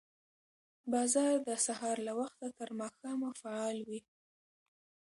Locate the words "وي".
3.87-4.01